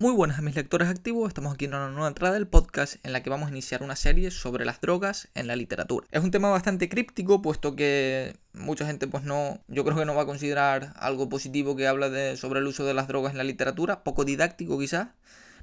[0.00, 3.12] Muy buenas a mis lectores activos, estamos aquí en una nueva entrada del podcast en
[3.12, 6.06] la que vamos a iniciar una serie sobre las drogas en la literatura.
[6.12, 10.14] Es un tema bastante críptico, puesto que mucha gente pues no, yo creo que no
[10.14, 13.44] va a considerar algo positivo que habla sobre el uso de las drogas en la
[13.44, 15.08] literatura, poco didáctico quizás,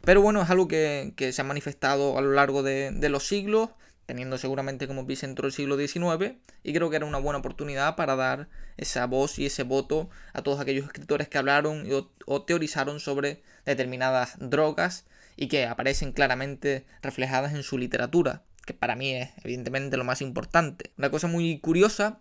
[0.03, 3.69] pero bueno, es algo que, se ha manifestado a lo largo de los siglos,
[4.05, 8.15] teniendo seguramente como epicentro el siglo XIX, y creo que era una buena oportunidad para
[8.15, 8.47] dar
[8.77, 11.87] esa voz y ese voto a todos aquellos escritores que hablaron
[12.25, 18.95] o, teorizaron sobre determinadas drogas y que aparecen claramente reflejadas en su literatura, que para
[18.95, 20.91] mí es evidentemente lo más importante.
[20.97, 22.19] Una cosa muy curiosa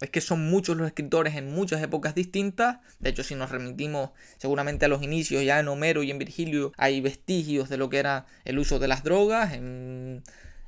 [0.00, 2.78] es que son muchos los escritores en muchas épocas distintas.
[3.00, 6.72] De hecho, si nos remitimos seguramente a los inicios, ya en Homero y en Virgilio
[6.78, 9.52] hay vestigios de lo que era el uso de las drogas.
[9.52, 10.22] En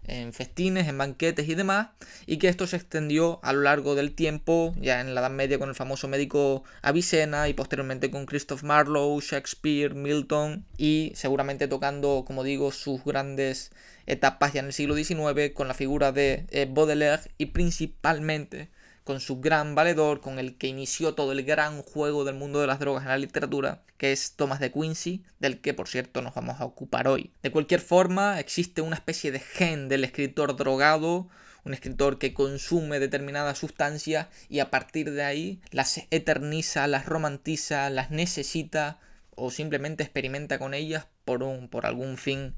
[0.07, 1.89] en festines, en banquetes y demás,
[2.27, 5.59] y que esto se extendió a lo largo del tiempo, ya en la Edad Media
[5.59, 12.25] con el famoso médico Avicena y posteriormente con Christoph Marlowe, Shakespeare, Milton y seguramente tocando,
[12.27, 13.71] como digo, sus grandes
[14.07, 18.71] etapas ya en el siglo XIX con la figura de eh, Baudelaire y principalmente
[19.05, 22.67] con su gran valedor, con el que inició todo el gran juego del mundo de
[22.67, 26.35] las drogas en la literatura, que es Thomas de Quincy, del que por cierto nos
[26.35, 27.33] vamos a ocupar hoy.
[27.43, 31.29] De cualquier forma, existe una especie de gen del escritor drogado,
[31.65, 37.89] un escritor que consume determinadas sustancias y a partir de ahí las eterniza, las romantiza,
[37.91, 38.99] las necesita
[39.35, 42.55] o simplemente experimenta con ellas por, un, por algún fin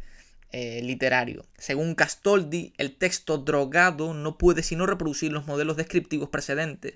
[0.57, 1.45] eh, literario.
[1.59, 6.95] Según Castoldi, el texto drogado no puede sino reproducir los modelos descriptivos precedentes,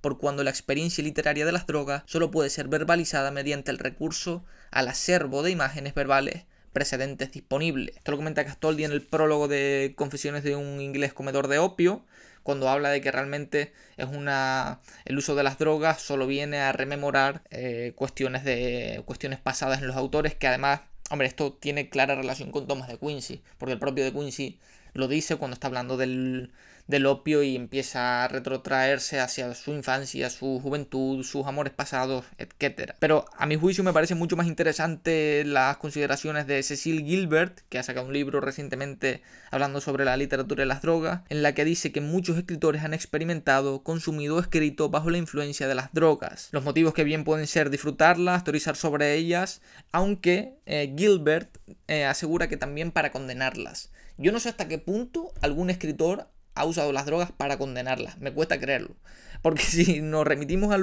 [0.00, 4.44] por cuando la experiencia literaria de las drogas solo puede ser verbalizada mediante el recurso
[4.70, 7.96] al acervo de imágenes verbales precedentes disponibles.
[7.96, 12.04] Esto lo comenta Castoldi en el prólogo de Confesiones de un inglés comedor de opio,
[12.44, 16.70] cuando habla de que realmente es una el uso de las drogas solo viene a
[16.70, 22.14] rememorar eh, cuestiones de cuestiones pasadas en los autores que además Hombre, esto tiene clara
[22.14, 24.58] relación con Thomas de Quincy, porque el propio de Quincy
[24.94, 26.52] lo dice cuando está hablando del,
[26.86, 32.92] del opio y empieza a retrotraerse hacia su infancia, su juventud, sus amores pasados, etc.
[32.98, 37.78] Pero a mi juicio me parece mucho más interesante las consideraciones de Cecil Gilbert, que
[37.78, 41.64] ha sacado un libro recientemente hablando sobre la literatura y las drogas, en la que
[41.64, 46.48] dice que muchos escritores han experimentado, consumido o escrito bajo la influencia de las drogas.
[46.52, 49.62] Los motivos que bien pueden ser disfrutarlas, teorizar sobre ellas,
[49.92, 51.58] aunque eh, Gilbert
[51.88, 53.90] eh, asegura que también para condenarlas.
[54.18, 58.18] Yo no sé hasta qué punto algún escritor ha usado las drogas para condenarlas.
[58.18, 58.96] Me cuesta creerlo.
[59.42, 60.78] Porque si nos remitimos a,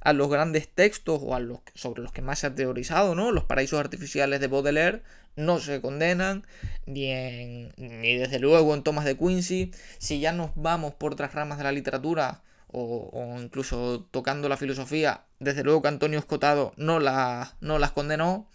[0.00, 3.32] a los grandes textos o a los sobre los que más se ha teorizado, ¿no?
[3.32, 5.02] Los paraísos artificiales de Baudelaire
[5.36, 6.46] no se condenan,
[6.86, 9.72] ni, ni desde luego en Thomas de Quincy.
[9.98, 14.56] Si ya nos vamos por otras ramas de la literatura, o, o, incluso tocando la
[14.56, 18.48] filosofía, desde luego que Antonio Escotado no, no las condenó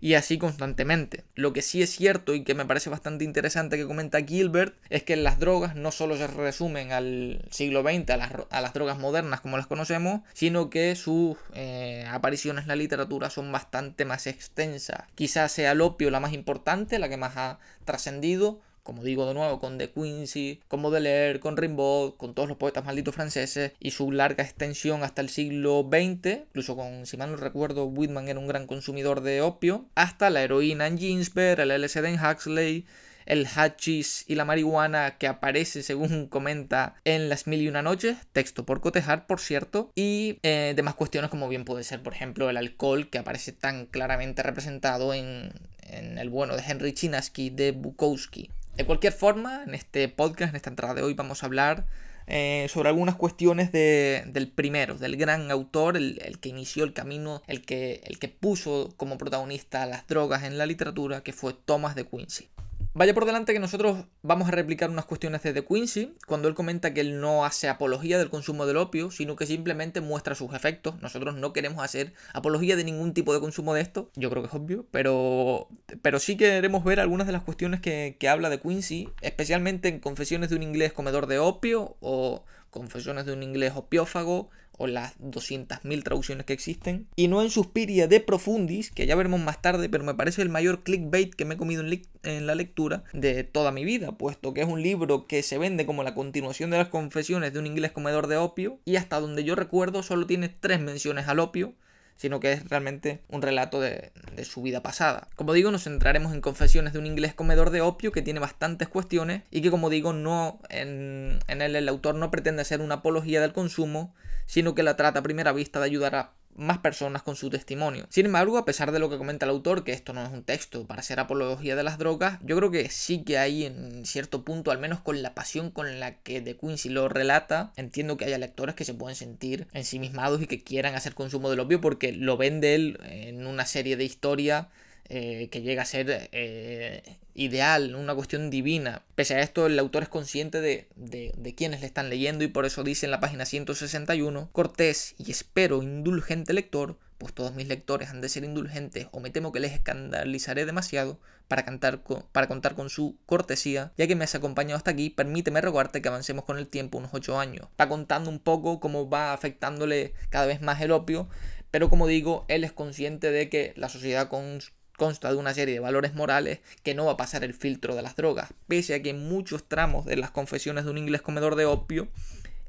[0.00, 1.24] y así constantemente.
[1.34, 5.02] Lo que sí es cierto y que me parece bastante interesante que comenta Gilbert es
[5.02, 9.56] que las drogas no solo se resumen al siglo XX, a las, drogas modernas como
[9.56, 15.04] las conocemos, sino que sus eh, apariciones en la literatura son bastante más extensas.
[15.14, 19.34] Quizás sea el opio la más importante, la que más ha trascendido, como digo de
[19.34, 23.90] nuevo, con De Quincy, con Baudelaire, con Rimbaud, con todos los poetas malditos franceses y
[23.90, 28.38] su larga extensión hasta el siglo XX, incluso con, si mal no recuerdo, Whitman era
[28.38, 32.86] un gran consumidor de opio, hasta la heroína en Ginsberg, el LSD en Huxley,
[33.26, 38.16] el hachís y la marihuana que aparece según comenta en Las Mil y Una Noches,
[38.32, 42.48] texto por cotejar, por cierto, y eh, demás cuestiones como bien puede ser, por ejemplo,
[42.48, 45.52] el alcohol que aparece tan claramente representado en,
[45.88, 48.50] el bueno de Henry Chinaski de Bukowski.
[48.76, 51.86] De cualquier forma, en este podcast, en esta entrada de hoy, vamos a hablar
[52.26, 57.42] eh, sobre algunas cuestiones del primero, del gran autor, el, el, que inició el camino,
[57.46, 61.94] el que, el que puso como protagonista las drogas en la literatura, que fue Thomas
[61.94, 62.48] de Quincy.
[62.96, 66.54] Vaya por delante que nosotros vamos a replicar unas cuestiones de De Quincy, cuando él
[66.54, 70.54] comenta que él no hace apología del consumo del opio, sino que simplemente muestra sus
[70.54, 70.98] efectos.
[71.02, 74.48] Nosotros no queremos hacer apología de ningún tipo de consumo de esto, yo creo que
[74.48, 75.68] es obvio, pero,
[76.00, 80.00] pero sí queremos ver algunas de las cuestiones que, que habla De Quincy, especialmente en
[80.00, 85.18] Confesiones de un inglés comedor de opio o Confesiones de un inglés opiófago o las
[85.18, 89.88] 200.000 traducciones que existen, y no en Suspiria de Profundis, que ya veremos más tarde,
[89.88, 91.82] pero me parece el mayor clickbait que me he comido
[92.22, 95.86] en, la lectura de toda mi vida, puesto que es un libro que se vende
[95.86, 99.44] como la continuación de las confesiones de un inglés comedor de opio, y hasta donde
[99.44, 101.72] yo recuerdo solo tiene tres menciones al opio,
[102.16, 104.12] sino que es realmente un relato de,
[104.44, 105.28] su vida pasada.
[105.34, 108.88] Como digo, nos centraremos en Confesiones de un inglés comedor de opio que tiene bastantes
[108.88, 112.96] cuestiones y que como digo, no en, en él el autor no pretende hacer una
[112.96, 114.14] apología del consumo,
[114.46, 118.06] sino que la trata a primera vista de ayudar a más personas con su testimonio.
[118.08, 120.42] Sin embargo, a pesar de lo que comenta el autor, que esto no es un
[120.42, 124.44] texto para hacer apología de las drogas, yo creo que sí que hay en cierto
[124.44, 128.24] punto, al menos con la pasión con la que De Quincy lo relata, entiendo que
[128.24, 132.12] haya lectores que se pueden sentir ensimismados y que quieran hacer consumo del opio porque
[132.12, 134.68] lo ven de él en una serie de historia
[135.08, 137.02] eh, que llega a ser eh,
[137.34, 139.02] ideal, una cuestión divina.
[139.14, 142.66] Pese a esto, el autor es consciente de, de, quienes le están leyendo y por
[142.66, 148.10] eso dice en la página 161, Cortés y espero indulgente lector, pues todos mis lectores
[148.10, 151.18] han de ser indulgentes o me temo que les escandalizaré demasiado
[151.48, 155.60] para, cantar para contar con su cortesía, ya que me has acompañado hasta aquí, permíteme
[155.60, 157.68] rogarte que avancemos con el tiempo unos 8 años.
[157.80, 161.28] Va contando un poco cómo va afectándole cada vez más el opio,
[161.70, 164.60] pero como digo, él es consciente de que la sociedad con
[164.96, 168.02] consta de una serie de valores morales que no va a pasar el filtro de
[168.02, 171.56] las drogas, pese a que en muchos tramos de las confesiones de un inglés comedor
[171.56, 172.08] de opio,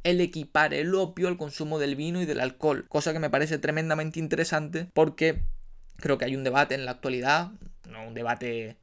[0.03, 3.57] él equipare el opio al consumo del vino y del alcohol, cosa que me parece
[3.57, 5.41] tremendamente interesante porque
[5.97, 7.51] creo que hay un debate en la actualidad,
[7.89, 8.77] no un debate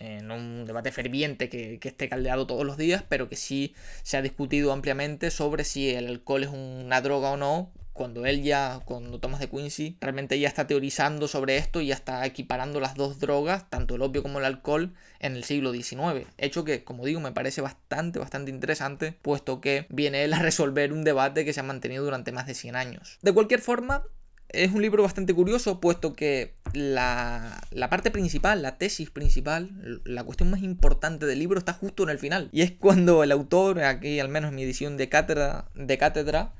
[0.00, 3.74] eh, no un debate ferviente que, esté caldeado todos los días, pero que sí
[4.04, 8.44] se ha discutido ampliamente sobre si el alcohol es una droga o no, cuando él
[8.44, 12.78] ya, cuando Thomas de Quincy, realmente ya está teorizando sobre esto y ya está equiparando
[12.78, 16.24] las dos drogas, tanto el opio como el alcohol, en el siglo XIX.
[16.38, 20.92] Hecho que, como digo, me parece bastante, bastante interesante, puesto que viene él a resolver
[20.92, 23.18] un debate que se ha mantenido durante más de 100 años.
[23.20, 24.04] De cualquier forma,
[24.48, 30.22] es un libro bastante curioso, puesto que la, la, parte principal, la tesis principal, la
[30.22, 32.48] cuestión más importante del libro está justo en el final.
[32.52, 36.54] Y es cuando el autor, aquí al menos en mi edición de cátedra, de cátedra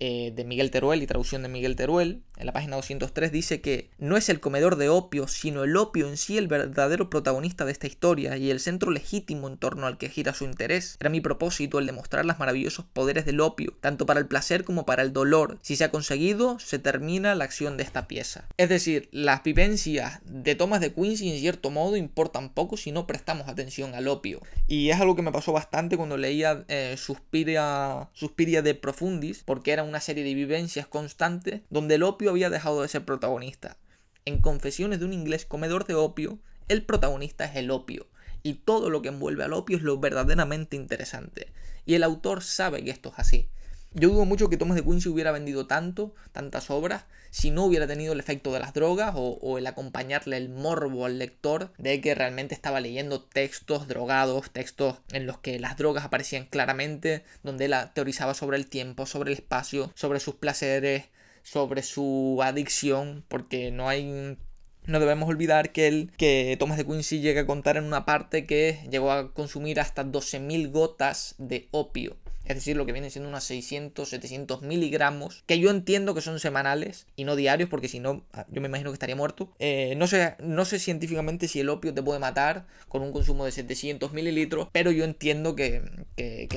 [0.00, 3.90] eh, de Miguel Teruel y traducción de Miguel Teruel, en la página 203 dice que
[3.98, 7.72] no es el comedor de opio, sino el opio en sí el verdadero protagonista de
[7.72, 10.96] esta historia y el centro legítimo en torno al que gira su interés.
[11.00, 14.86] Era mi propósito el demostrar los maravillosos poderes del opio, tanto para el placer como
[14.86, 15.58] para el dolor.
[15.62, 18.46] Si se ha conseguido, se termina la acción de esta pieza.
[18.56, 23.06] Es decir, las vivencias de Thomas de Quincy en cierto modo importan poco si no
[23.08, 24.40] prestamos atención al opio.
[24.68, 29.72] Y es algo que me pasó bastante cuando leía eh, Suspiria, Suspiria de Profundis, porque
[29.72, 33.76] era una serie de vivencias constantes donde el opio había dejado de ser protagonista.
[34.24, 36.38] En Confesiones de un inglés comedor de opio,
[36.68, 38.06] el protagonista es el opio,
[38.42, 41.52] y todo lo que envuelve al opio es lo verdaderamente interesante.
[41.86, 43.48] Y el autor sabe que esto es así.
[43.94, 47.86] Yo dudo mucho que Thomas de Quincy hubiera vendido tanto, tantas obras, si no hubiera
[47.86, 52.14] tenido el efecto de las drogas o, el acompañarle el morbo al lector de que
[52.14, 57.74] realmente estaba leyendo textos drogados, textos en los que las drogas aparecían claramente, donde él
[57.94, 61.04] teorizaba sobre el tiempo, sobre el espacio, sobre sus placeres,
[61.42, 64.38] sobre su adicción, porque no hay
[64.86, 68.46] no debemos olvidar que él, que Thomas de Quincy llega a contar en una parte
[68.46, 72.16] que llegó a consumir hasta 12.000 gotas de opio
[72.48, 76.40] es decir, lo que viene siendo unas 600, 700 miligramos, que yo entiendo que son
[76.40, 79.52] semanales y no diarios, porque si no, ah, yo me imagino que estaría muerto.
[79.58, 83.44] Eh, no, sé, no sé científicamente si el opio te puede matar con un consumo
[83.44, 85.82] de 700 mililitros, pero yo entiendo que,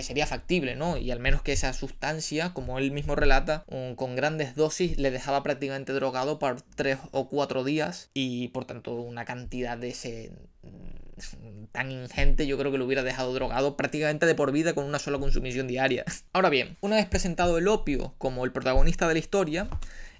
[0.01, 0.97] sería factible, ¿no?
[0.97, 3.65] Y al menos que esa sustancia, como él mismo relata,
[3.95, 8.95] con grandes dosis le dejaba prácticamente drogado por 3 o 4 días y por tanto
[8.95, 10.31] una cantidad de ese
[11.71, 14.99] tan ingente, yo creo que lo hubiera dejado drogado prácticamente de por vida con una
[14.99, 16.05] sola consumición diaria.
[16.33, 19.69] Ahora bien, una vez presentado el opio como el protagonista de la historia,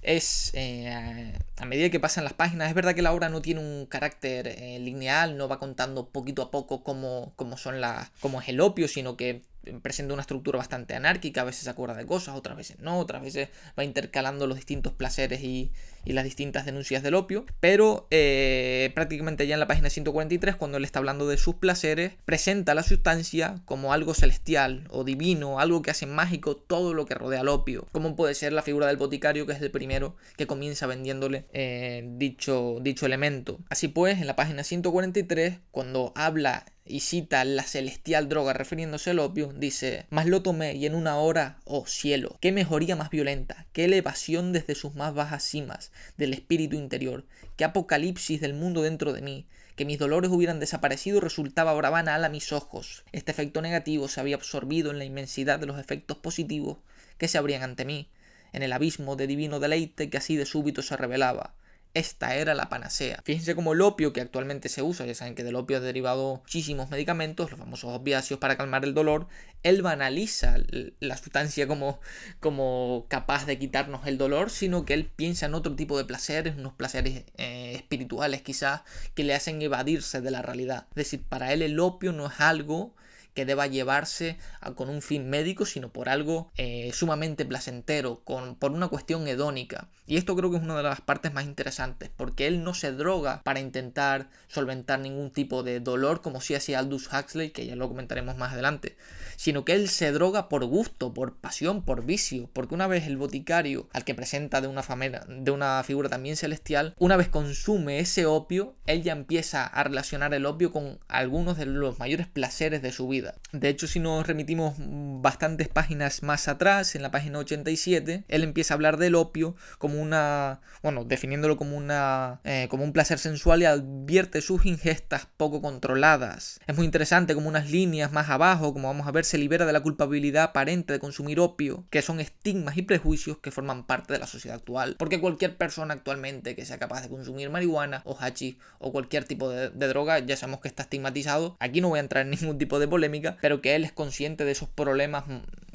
[0.01, 3.59] es eh, a medida que pasan las páginas, es verdad que la obra no tiene
[3.59, 8.41] un carácter eh, lineal, no va contando poquito a poco cómo, cómo son las, cómo
[8.41, 9.43] es el opio, sino que
[9.81, 13.21] presenta una estructura bastante anárquica, a veces se acuerda de cosas, otras veces no, otras
[13.21, 15.71] veces va intercalando los distintos placeres y,
[16.03, 20.83] las distintas denuncias del opio, pero eh, prácticamente ya en la página 143, cuando él
[20.83, 25.91] está hablando de sus placeres, presenta la sustancia como algo celestial o divino, algo que
[25.91, 29.45] hace mágico todo lo que rodea al opio, como puede ser la figura del boticario,
[29.45, 33.59] que es el primero que comienza vendiéndole eh, dicho, dicho elemento.
[33.69, 39.19] Así pues, en la página 143, cuando habla y cita la celestial droga refiriéndose al
[39.19, 43.65] opio, dice, mas lo tomé y en una hora, oh cielo, qué mejoría más violenta,
[43.73, 49.13] qué elevación desde sus más bajas cimas del espíritu interior, qué apocalipsis del mundo dentro
[49.13, 53.03] de mí, que mis dolores hubieran desaparecido resultaba ahora vana a mis ojos.
[53.11, 56.77] Este efecto negativo se había absorbido en la inmensidad de los efectos positivos
[57.17, 58.09] que se abrían ante mí,
[58.53, 61.55] en el abismo de divino deleite que así de súbito se revelaba.
[61.93, 63.19] Esta era la panacea.
[63.25, 66.37] Fíjense como el opio que actualmente se usa, ya saben que del opio ha derivado
[66.37, 69.27] muchísimos medicamentos, los famosos opiáceos para calmar el dolor,
[69.63, 70.55] él banaliza
[71.01, 71.99] la sustancia como,
[72.39, 76.55] como capaz de quitarnos el dolor, sino que él piensa en otro tipo de placeres,
[76.55, 78.83] unos placeres eh, espirituales quizás,
[79.13, 80.87] que le hacen evadirse de la realidad.
[80.91, 82.95] Es decir, para él el opio no es algo
[83.33, 84.37] que deba llevarse
[84.75, 89.89] con un fin médico, sino por algo eh, sumamente placentero, con, por una cuestión hedónica.
[90.05, 92.91] Y esto creo que es una de las partes más interesantes, porque él no se
[92.91, 97.75] droga para intentar solventar ningún tipo de dolor, como si hacía Aldous Huxley, que ya
[97.75, 98.97] lo comentaremos más adelante,
[99.37, 103.17] sino que él se droga por gusto, por pasión, por vicio, porque una vez el
[103.17, 108.25] boticario, al que presenta de una, de una figura también celestial, una vez consume ese
[108.25, 112.91] opio, él ya empieza a relacionar el opio con algunos de los mayores placeres de
[112.91, 113.20] su vida.
[113.51, 118.73] De hecho, si nos remitimos bastantes páginas más atrás, en la página 87, él empieza
[118.73, 123.61] a hablar del opio como una, bueno, definiéndolo como una, eh, como un placer sensual
[123.61, 126.59] y advierte sus ingestas poco controladas.
[126.67, 129.73] Es muy interesante como unas líneas más abajo, como vamos a ver, se libera de
[129.73, 134.19] la culpabilidad aparente de consumir opio, que son estigmas y prejuicios que forman parte de
[134.19, 134.95] la sociedad actual.
[134.97, 139.49] Porque cualquier persona actualmente que sea capaz de consumir marihuana o hachi o cualquier tipo
[139.49, 141.57] de, de droga, ya sabemos que está estigmatizado.
[141.59, 143.10] Aquí no voy a entrar en ningún tipo de polémica,
[143.41, 145.25] pero que él es consciente de esos problemas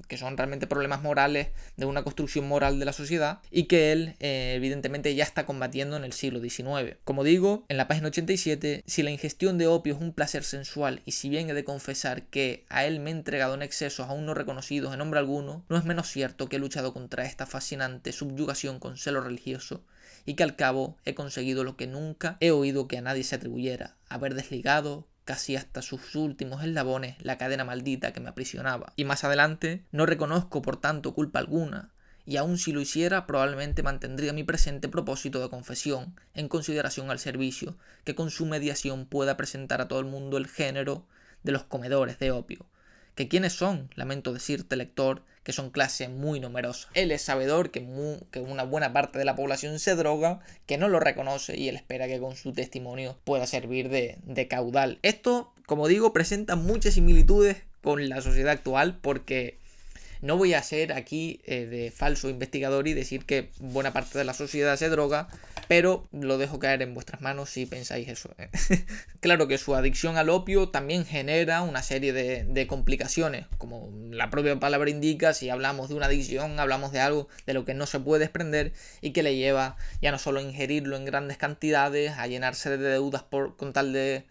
[0.07, 4.14] que son realmente problemas morales de una construcción moral de la sociedad y que él
[4.21, 6.97] eh, evidentemente ya está combatiendo en el siglo XIX.
[7.05, 11.02] Como digo, en la página 87, si la ingestión de opio es un placer sensual
[11.05, 14.26] y si bien he de confesar que a él me he entregado en excesos aún
[14.26, 18.12] no reconocidos en nombre alguno, no es menos cierto que he luchado contra esta fascinante
[18.12, 19.83] subyugación con celo religioso
[20.25, 23.37] y que al cabo he conseguido lo que nunca he oído que a nadie se
[23.37, 28.92] atribuyera, haber desligado, casi hasta sus últimos eslabones, la cadena maldita que me aprisionaba.
[28.97, 31.92] Y más adelante, no reconozco por tanto culpa alguna,
[32.25, 37.18] y aun si lo hiciera probablemente mantendría mi presente propósito de confesión, en consideración al
[37.18, 41.06] servicio que con su mediación pueda presentar a todo el mundo el género
[41.42, 42.64] de los comedores de opio,
[43.16, 46.88] que quiénes son, lamento decirte lector, que son clase muy numerosa.
[46.95, 47.79] Él es sabedor que,
[48.41, 52.09] una buena parte de la población se droga, que no lo reconoce y él espera
[52.09, 54.99] que con su testimonio pueda servir de caudal.
[55.03, 59.61] Esto, como digo, presenta muchas similitudes con la sociedad actual porque
[60.21, 64.25] no voy a ser aquí eh, de falso investigador y decir que buena parte de
[64.25, 65.29] la sociedad se droga,
[65.69, 68.35] pero lo dejo caer en vuestras manos si pensáis eso.
[69.21, 74.31] claro que su adicción al opio también genera una serie de, de, complicaciones, como la
[74.31, 77.87] propia palabra indica, si hablamos de una adicción, hablamos de algo de lo que no
[77.87, 82.13] se puede desprender y que le lleva ya no solo a ingerirlo en grandes cantidades,
[82.13, 84.25] a llenarse de deudas por, con tal de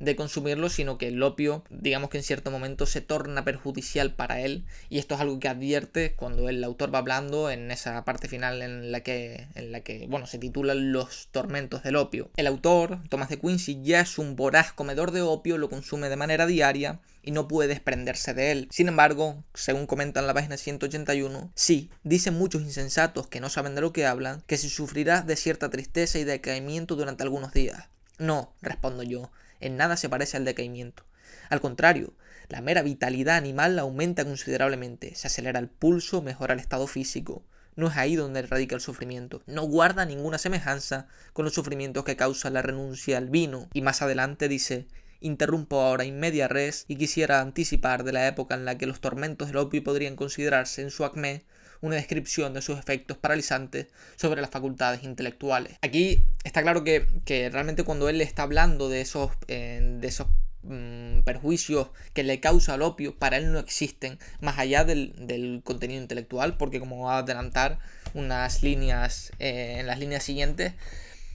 [0.00, 4.40] de consumirlo, sino que el opio, digamos que en cierto momento se torna perjudicial para
[4.40, 8.26] él, y esto es algo que advierte cuando el autor va hablando en esa parte
[8.26, 12.30] final en la que, en la que bueno, se titula Los tormentos del opio.
[12.36, 16.16] El autor, Thomas de Quincy, ya es un voraz comedor de opio, lo consume de
[16.16, 18.68] manera diaria, y no puede desprenderse de él.
[18.70, 23.74] Sin embargo, según comenta en la página 181, sí, dicen muchos insensatos que no saben
[23.74, 27.88] de lo que hablan, que se sufrirá de cierta tristeza y decaimiento durante algunos días.
[28.18, 29.30] No, respondo yo,
[29.60, 31.04] en nada se parece al decaimiento.
[31.48, 32.14] Al contrario,
[32.48, 37.44] la mera vitalidad animal aumenta considerablemente, se acelera el pulso, mejora el estado físico.
[37.76, 39.42] No es ahí donde radica el sufrimiento.
[39.46, 43.68] No guarda ninguna semejanza con los sufrimientos que causa la renuncia al vino.
[43.72, 44.88] Y más adelante dice,
[45.20, 49.00] interrumpo ahora in media res y quisiera anticipar de la época en la que los
[49.00, 51.44] tormentos del opio podrían considerarse en su acme
[51.80, 55.76] una descripción de sus efectos paralizantes sobre las facultades intelectuales.
[55.82, 57.06] Aquí está claro que,
[57.52, 60.26] realmente cuando él está hablando de esos, eh, de esos
[60.62, 66.00] mm, perjuicios que le causa el opio, para él no existen, más allá del, contenido
[66.02, 67.78] intelectual, porque como va a adelantar
[68.14, 70.74] unas líneas eh, en las líneas siguientes,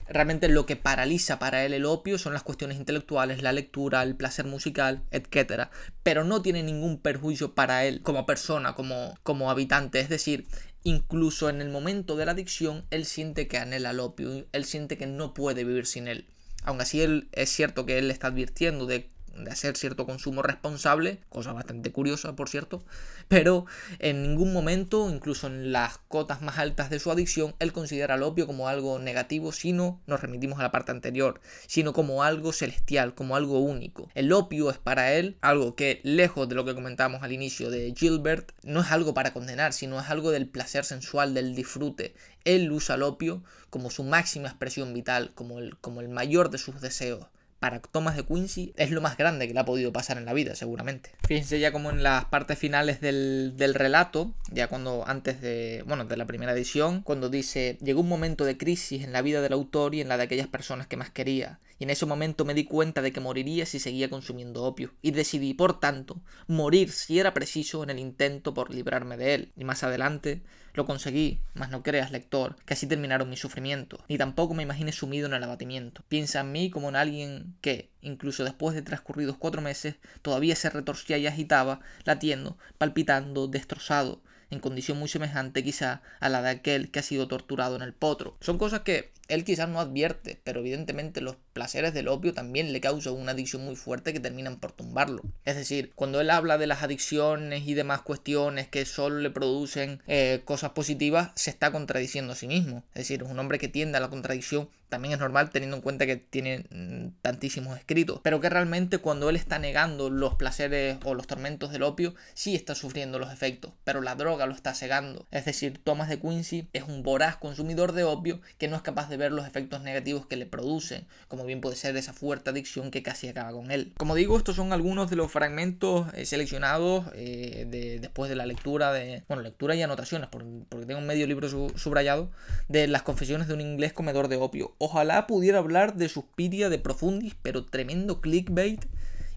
[0.08, 4.16] Realmente lo que paraliza para él el opio son las cuestiones intelectuales, la lectura, el
[4.16, 5.68] placer musical, etc.
[6.02, 9.98] Pero no tiene ningún perjuicio para él como persona, como, como habitante.
[10.00, 10.46] Es decir,
[10.84, 14.96] incluso en el momento de la adicción, él siente que anhela el opio, él siente
[14.96, 16.28] que no puede vivir sin él.
[16.62, 19.10] Aún así, él, es cierto que él está advirtiendo de
[19.44, 22.84] de hacer cierto consumo responsable, cosa bastante curiosa por cierto,
[23.28, 23.66] pero
[23.98, 28.22] en ningún momento, incluso en las cotas más altas de su adicción, él considera el
[28.22, 33.14] opio como algo negativo, sino, nos remitimos a la parte anterior, sino como algo celestial,
[33.14, 34.08] como algo único.
[34.14, 37.94] El opio es para él algo que, lejos de lo que comentábamos al inicio de
[37.96, 42.14] Gilbert, no es algo para condenar, sino es algo del placer sensual, del disfrute.
[42.44, 46.58] Él usa el opio como su máxima expresión vital, como el, como el mayor de
[46.58, 47.26] sus deseos
[47.58, 50.32] para Thomas de Quincy es lo más grande que le ha podido pasar en la
[50.32, 51.10] vida, seguramente.
[51.26, 56.04] Fíjense ya como en las partes finales del, del, relato, ya cuando antes de, bueno,
[56.04, 59.52] de la primera edición, cuando dice, llegó un momento de crisis en la vida del
[59.52, 62.54] autor y en la de aquellas personas que más quería, y en ese momento me
[62.54, 67.18] di cuenta de que moriría si seguía consumiendo opio, y decidí, por tanto, morir si
[67.18, 69.52] era preciso en el intento por librarme de él.
[69.56, 70.42] Y más adelante,
[70.76, 74.96] Lo conseguí, mas no creas, lector, que así terminaron mis sufrimientos, ni tampoco me imagines
[74.96, 76.04] sumido en el abatimiento.
[76.08, 80.68] Piensa en mí como en alguien que, incluso después de transcurridos cuatro meses, todavía se
[80.68, 86.90] retorcía y agitaba, latiendo, palpitando, destrozado, en condición muy semejante quizá a la de aquel
[86.90, 88.36] que ha sido torturado en el potro.
[88.42, 92.80] Son cosas que él quizás no advierte, pero evidentemente los placeres del opio también le
[92.80, 95.22] causan una adicción muy fuerte que terminan por tumbarlo.
[95.44, 100.02] Es decir, cuando él habla de las adicciones y demás cuestiones que solo le producen
[100.06, 102.84] eh, cosas positivas, se está contradiciendo a sí mismo.
[102.90, 105.82] Es decir, es un hombre que tiende a la contradicción también es normal teniendo en
[105.82, 110.98] cuenta que tiene mm, tantísimos escritos, pero que realmente cuando él está negando los placeres
[111.04, 114.74] o los tormentos del opio, sí está sufriendo los efectos, pero la droga lo está
[114.74, 115.26] cegando.
[115.30, 119.08] Es decir, Thomas de Quincy es un voraz consumidor de opio que no es capaz
[119.08, 122.90] de ver los efectos negativos que le producen, como bien puede ser esa fuerte adicción
[122.90, 123.92] que casi acaba con él.
[123.96, 128.46] Como digo, estos son algunos de los fragmentos eh, seleccionados eh, de, después de la
[128.46, 130.46] lectura de, bueno, lectura y anotaciones, porque,
[130.86, 132.30] tengo un medio libro subrayado,
[132.68, 134.74] de las confesiones de un inglés comedor de opio.
[134.78, 138.84] Ojalá pudiera hablar de Suspiria de Profundis, pero tremendo clickbait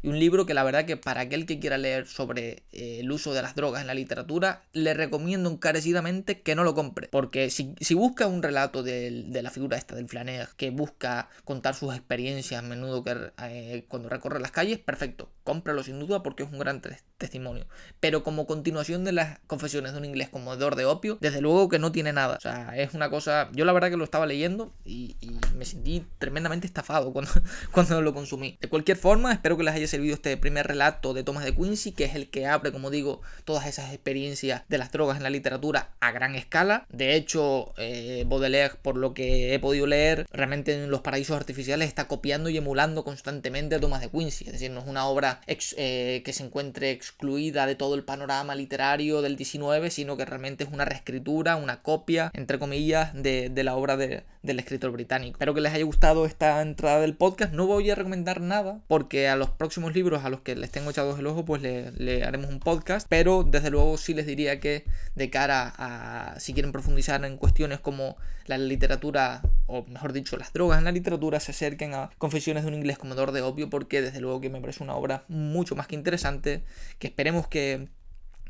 [0.01, 3.11] y un libro que la verdad que para aquel que quiera leer sobre eh, el
[3.11, 7.09] uso de las drogas en la literatura, le recomiendo encarecidamente que no lo compre.
[7.09, 11.93] Porque si, busca un relato de, la figura esta del flaner, que busca contar sus
[11.93, 16.51] experiencias a menudo que, eh, cuando recorre las calles, perfecto, cómpralo sin duda porque es
[16.51, 16.81] un gran
[17.19, 17.67] testimonio.
[17.99, 21.77] Pero como continuación de las confesiones de un inglés comedor de opio, desde luego que
[21.77, 22.37] no tiene nada.
[22.37, 23.49] O sea, es una cosa...
[23.53, 25.15] Yo la verdad que lo estaba leyendo y,
[25.55, 27.31] me sentí tremendamente estafado cuando,
[27.71, 28.57] cuando lo consumí.
[28.61, 31.91] De cualquier forma, espero que les haya servido este primer relato de Thomas de Quincy,
[31.91, 35.29] que es el que abre, como digo, todas esas experiencias de las drogas en la
[35.29, 36.85] literatura a gran escala.
[36.89, 41.87] De hecho, eh, Baudelaire, por lo que he podido leer, realmente en Los Paraísos Artificiales
[41.87, 44.45] está copiando y emulando constantemente a Thomas de Quincy.
[44.45, 48.55] Es decir, no es una obra eh, que se encuentre excluida de todo el panorama
[48.55, 53.75] literario del 19, sino que realmente es una reescritura, una copia, entre comillas, de, la
[53.75, 55.35] obra del escritor británico.
[55.35, 57.53] Espero que les haya gustado esta entrada del podcast.
[57.53, 60.91] No voy a recomendar nada, porque a los próximos libros a los que les tengo
[60.91, 63.07] echados el ojo, pues le, haremos un podcast.
[63.09, 64.85] Pero desde luego sí les diría que
[65.15, 70.51] de cara a si quieren profundizar en cuestiones como la literatura, o mejor dicho, las
[70.51, 74.01] drogas en la literatura, se acerquen a Confesiones de un inglés comedor de opio, porque
[74.01, 76.63] desde luego que me parece una obra mucho más que interesante,
[76.97, 77.87] que esperemos que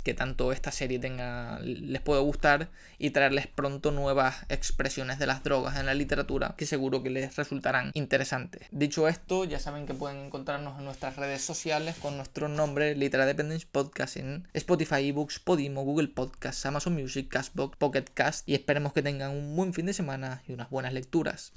[0.04, 5.44] que tanto esta serie tenga les pueda gustar y traerles pronto nuevas expresiones de las
[5.44, 8.68] drogas en la literatura que seguro que les resultarán interesantes.
[8.72, 13.26] Dicho esto, ya saben que pueden encontrarnos en nuestras redes sociales con nuestro nombre Litera
[13.26, 18.94] Dependence Podcast en Spotify, eBooks, Podimo, Google Podcasts, Amazon Music, Castbox, Pocket Cast y esperemos
[18.94, 21.48] que tengan un buen fin de semana y unas buenas lecturas.